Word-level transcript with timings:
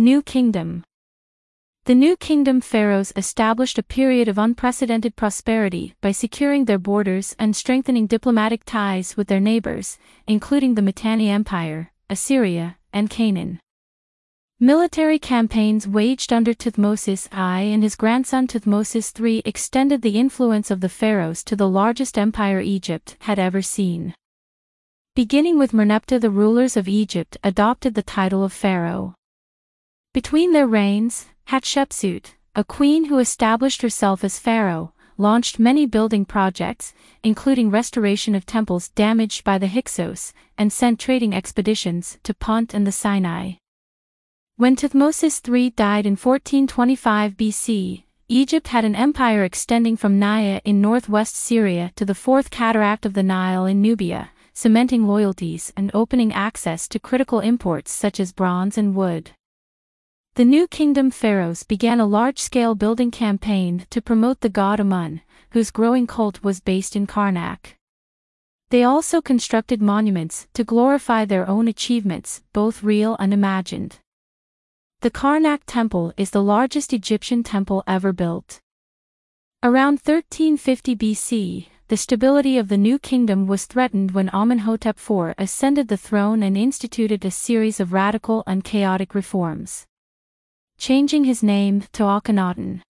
New 0.00 0.22
Kingdom 0.22 0.84
The 1.86 1.94
New 1.96 2.16
Kingdom 2.16 2.60
pharaohs 2.60 3.12
established 3.16 3.80
a 3.80 3.82
period 3.82 4.28
of 4.28 4.38
unprecedented 4.38 5.16
prosperity 5.16 5.96
by 6.00 6.12
securing 6.12 6.66
their 6.66 6.78
borders 6.78 7.34
and 7.36 7.56
strengthening 7.56 8.06
diplomatic 8.06 8.64
ties 8.64 9.16
with 9.16 9.26
their 9.26 9.40
neighbors, 9.40 9.98
including 10.28 10.76
the 10.76 10.82
Mitanni 10.82 11.28
Empire, 11.28 11.90
Assyria, 12.08 12.78
and 12.92 13.10
Canaan. 13.10 13.58
Military 14.60 15.18
campaigns 15.18 15.88
waged 15.88 16.32
under 16.32 16.54
Tuthmosis 16.54 17.28
I 17.32 17.62
and 17.62 17.82
his 17.82 17.96
grandson 17.96 18.46
Tuthmosis 18.46 19.20
III 19.20 19.42
extended 19.44 20.02
the 20.02 20.16
influence 20.16 20.70
of 20.70 20.80
the 20.80 20.88
pharaohs 20.88 21.42
to 21.42 21.56
the 21.56 21.68
largest 21.68 22.16
empire 22.16 22.60
Egypt 22.60 23.16
had 23.22 23.40
ever 23.40 23.62
seen. 23.62 24.14
Beginning 25.16 25.58
with 25.58 25.72
Merneptah 25.72 26.20
the 26.20 26.30
rulers 26.30 26.76
of 26.76 26.86
Egypt 26.86 27.36
adopted 27.42 27.94
the 27.94 28.04
title 28.04 28.44
of 28.44 28.52
pharaoh. 28.52 29.16
Between 30.14 30.52
their 30.52 30.66
reigns, 30.66 31.26
Hatshepsut, 31.48 32.34
a 32.54 32.64
queen 32.64 33.04
who 33.04 33.18
established 33.18 33.82
herself 33.82 34.24
as 34.24 34.38
pharaoh, 34.38 34.92
launched 35.18 35.58
many 35.58 35.84
building 35.84 36.24
projects, 36.24 36.94
including 37.22 37.70
restoration 37.70 38.34
of 38.34 38.46
temples 38.46 38.88
damaged 38.90 39.44
by 39.44 39.58
the 39.58 39.66
Hyksos, 39.66 40.32
and 40.56 40.72
sent 40.72 40.98
trading 40.98 41.34
expeditions 41.34 42.18
to 42.22 42.32
Punt 42.32 42.72
and 42.72 42.86
the 42.86 42.92
Sinai. 42.92 43.52
When 44.56 44.76
Tuthmosis 44.76 45.46
III 45.46 45.70
died 45.70 46.06
in 46.06 46.12
1425 46.12 47.36
BC, 47.36 48.04
Egypt 48.28 48.68
had 48.68 48.84
an 48.84 48.94
empire 48.94 49.44
extending 49.44 49.96
from 49.96 50.18
Niya 50.18 50.60
in 50.64 50.80
northwest 50.80 51.36
Syria 51.36 51.92
to 51.96 52.04
the 52.04 52.14
fourth 52.14 52.50
cataract 52.50 53.06
of 53.06 53.14
the 53.14 53.22
Nile 53.22 53.66
in 53.66 53.80
Nubia, 53.82 54.30
cementing 54.52 55.06
loyalties 55.06 55.72
and 55.76 55.90
opening 55.94 56.32
access 56.32 56.88
to 56.88 56.98
critical 56.98 57.40
imports 57.40 57.92
such 57.92 58.18
as 58.18 58.32
bronze 58.32 58.76
and 58.76 58.94
wood. 58.94 59.30
The 60.38 60.44
New 60.44 60.68
Kingdom 60.68 61.10
pharaohs 61.10 61.64
began 61.64 61.98
a 61.98 62.06
large-scale 62.06 62.76
building 62.76 63.10
campaign 63.10 63.86
to 63.90 64.00
promote 64.00 64.40
the 64.40 64.48
god 64.48 64.78
Amun, 64.78 65.20
whose 65.50 65.72
growing 65.72 66.06
cult 66.06 66.44
was 66.44 66.60
based 66.60 66.94
in 66.94 67.08
Karnak. 67.08 67.74
They 68.70 68.84
also 68.84 69.20
constructed 69.20 69.82
monuments 69.82 70.46
to 70.54 70.62
glorify 70.62 71.24
their 71.24 71.48
own 71.48 71.66
achievements, 71.66 72.44
both 72.52 72.84
real 72.84 73.16
and 73.18 73.34
imagined. 73.34 73.98
The 75.00 75.10
Karnak 75.10 75.62
Temple 75.66 76.12
is 76.16 76.30
the 76.30 76.40
largest 76.40 76.92
Egyptian 76.92 77.42
temple 77.42 77.82
ever 77.88 78.12
built. 78.12 78.60
Around 79.64 79.94
1350 79.94 80.94
BC, 80.94 81.66
the 81.88 81.96
stability 81.96 82.58
of 82.58 82.68
the 82.68 82.78
new 82.78 83.00
kingdom 83.00 83.48
was 83.48 83.66
threatened 83.66 84.12
when 84.12 84.30
Amenhotep 84.32 84.98
IV 84.98 85.34
ascended 85.36 85.88
the 85.88 85.96
throne 85.96 86.44
and 86.44 86.56
instituted 86.56 87.24
a 87.24 87.32
series 87.32 87.80
of 87.80 87.92
radical 87.92 88.44
and 88.46 88.62
chaotic 88.62 89.16
reforms. 89.16 89.87
Changing 90.78 91.24
his 91.24 91.42
name 91.42 91.82
to 91.92 92.04
Akhenaten. 92.04 92.82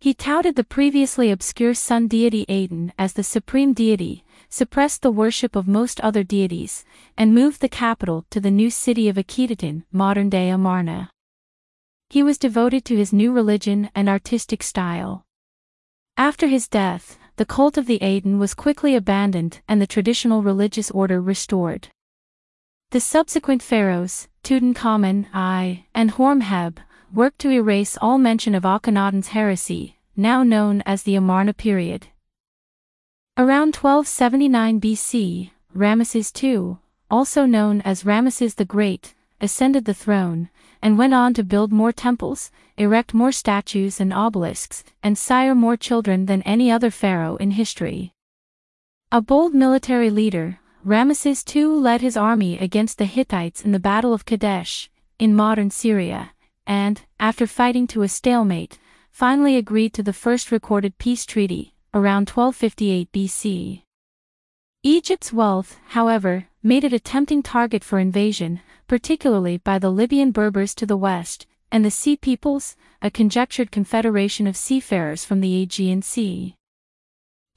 He 0.00 0.14
touted 0.14 0.56
the 0.56 0.64
previously 0.64 1.30
obscure 1.30 1.74
sun 1.74 2.08
deity 2.08 2.46
Aten 2.48 2.92
as 2.98 3.12
the 3.12 3.22
supreme 3.22 3.74
deity, 3.74 4.24
suppressed 4.48 5.02
the 5.02 5.10
worship 5.10 5.56
of 5.56 5.68
most 5.68 6.00
other 6.00 6.24
deities, 6.24 6.84
and 7.16 7.34
moved 7.34 7.60
the 7.60 7.68
capital 7.68 8.24
to 8.30 8.40
the 8.40 8.50
new 8.50 8.70
city 8.70 9.08
of 9.08 9.16
Akhetaten, 9.16 9.84
modern-day 9.92 10.48
Amarna. 10.48 11.10
He 12.08 12.22
was 12.22 12.38
devoted 12.38 12.84
to 12.86 12.96
his 12.96 13.12
new 13.12 13.30
religion 13.32 13.90
and 13.94 14.08
artistic 14.08 14.62
style. 14.62 15.24
After 16.16 16.46
his 16.46 16.66
death, 16.66 17.18
the 17.36 17.44
cult 17.44 17.76
of 17.76 17.86
the 17.86 18.02
Aten 18.02 18.38
was 18.38 18.54
quickly 18.54 18.94
abandoned 18.94 19.60
and 19.68 19.82
the 19.82 19.86
traditional 19.86 20.42
religious 20.42 20.90
order 20.90 21.20
restored. 21.20 21.88
The 22.92 23.00
subsequent 23.00 23.64
pharaohs, 23.64 24.28
Tutankhamun 24.44 25.26
Ay 25.34 25.86
and 25.92 26.12
Horemheb, 26.12 26.78
worked 27.12 27.40
to 27.40 27.50
erase 27.50 27.98
all 28.00 28.16
mention 28.16 28.54
of 28.54 28.62
Akhenaten's 28.62 29.28
heresy, 29.28 29.98
now 30.16 30.44
known 30.44 30.82
as 30.86 31.02
the 31.02 31.16
Amarna 31.16 31.52
period. 31.52 32.06
Around 33.36 33.74
1279 33.74 34.80
BC, 34.80 35.50
Ramesses 35.74 36.30
II, 36.40 36.76
also 37.10 37.44
known 37.44 37.80
as 37.80 38.04
Ramesses 38.04 38.54
the 38.54 38.64
Great, 38.64 39.14
ascended 39.40 39.84
the 39.84 39.92
throne, 39.92 40.48
and 40.80 40.96
went 40.96 41.12
on 41.12 41.34
to 41.34 41.42
build 41.42 41.72
more 41.72 41.92
temples, 41.92 42.52
erect 42.76 43.12
more 43.12 43.32
statues 43.32 44.00
and 44.00 44.12
obelisks, 44.12 44.84
and 45.02 45.18
sire 45.18 45.56
more 45.56 45.76
children 45.76 46.26
than 46.26 46.40
any 46.42 46.70
other 46.70 46.92
pharaoh 46.92 47.34
in 47.36 47.50
history. 47.50 48.12
A 49.10 49.20
bold 49.20 49.54
military 49.54 50.08
leader, 50.08 50.60
Ramesses 50.86 51.42
II 51.52 51.64
led 51.64 52.00
his 52.00 52.16
army 52.16 52.56
against 52.60 52.98
the 52.98 53.06
Hittites 53.06 53.64
in 53.64 53.72
the 53.72 53.80
Battle 53.80 54.14
of 54.14 54.24
Kadesh, 54.24 54.88
in 55.18 55.34
modern 55.34 55.68
Syria, 55.68 56.30
and, 56.64 57.02
after 57.18 57.44
fighting 57.48 57.88
to 57.88 58.02
a 58.02 58.08
stalemate, 58.08 58.78
finally 59.10 59.56
agreed 59.56 59.92
to 59.94 60.04
the 60.04 60.12
first 60.12 60.52
recorded 60.52 60.96
peace 60.98 61.26
treaty, 61.26 61.74
around 61.92 62.30
1258 62.30 63.10
BC. 63.10 63.82
Egypt's 64.84 65.32
wealth, 65.32 65.76
however, 65.88 66.46
made 66.62 66.84
it 66.84 66.92
a 66.92 67.00
tempting 67.00 67.42
target 67.42 67.82
for 67.82 67.98
invasion, 67.98 68.60
particularly 68.86 69.56
by 69.56 69.80
the 69.80 69.90
Libyan 69.90 70.30
Berbers 70.30 70.72
to 70.76 70.86
the 70.86 70.96
west, 70.96 71.48
and 71.72 71.84
the 71.84 71.90
Sea 71.90 72.16
Peoples, 72.16 72.76
a 73.02 73.10
conjectured 73.10 73.72
confederation 73.72 74.46
of 74.46 74.56
seafarers 74.56 75.24
from 75.24 75.40
the 75.40 75.60
Aegean 75.60 76.02
Sea. 76.02 76.54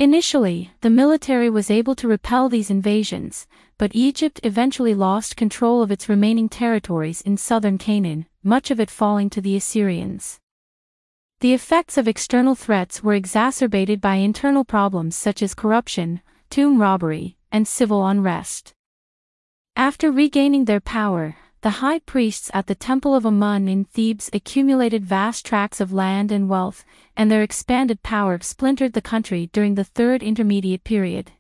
Initially, 0.02 0.72
the 0.80 0.90
military 0.90 1.50
was 1.50 1.70
able 1.70 1.94
to 1.96 2.08
repel 2.08 2.48
these 2.48 2.70
invasions, 2.70 3.46
but 3.78 3.92
Egypt 3.94 4.40
eventually 4.44 4.94
lost 4.94 5.36
control 5.36 5.82
of 5.82 5.92
its 5.92 6.08
remaining 6.08 6.48
territories 6.48 7.20
in 7.20 7.36
southern 7.36 7.78
Canaan, 7.78 8.26
much 8.42 8.72
of 8.72 8.80
it 8.80 8.90
falling 8.90 9.30
to 9.30 9.42
the 9.42 9.58
Assyrians. 9.58 10.40
The 11.42 11.54
effects 11.54 11.98
of 11.98 12.08
external 12.08 12.56
threats 12.56 13.04
were 13.04 13.14
exacerbated 13.14 14.00
by 14.00 14.16
internal 14.16 14.64
problems 14.64 15.18
such 15.18 15.44
as 15.44 15.54
corruption, 15.54 16.22
tomb 16.50 16.82
robbery, 16.82 17.36
and 17.52 17.68
civil 17.68 18.08
unrest. 18.08 18.72
After 19.76 20.14
regaining 20.14 20.64
their 20.64 20.80
power, 20.80 21.36
the 21.62 21.82
high 21.82 22.00
priests 22.00 22.50
at 22.54 22.68
the 22.68 22.76
Temple 22.76 23.14
of 23.14 23.26
Amun 23.26 23.68
in 23.68 23.84
Thebes 23.84 24.30
accumulated 24.32 25.04
vast 25.04 25.46
tracts 25.46 25.82
of 25.82 25.92
land 25.92 26.32
and 26.32 26.48
wealth, 26.48 26.86
and 27.18 27.30
their 27.30 27.44
expanded 27.44 28.02
power 28.02 28.40
splintered 28.42 28.94
the 28.94 29.02
country 29.02 29.50
during 29.52 29.76
the 29.76 29.84
Third 29.84 30.24
Intermediate 30.24 30.86
Period. 30.86 31.34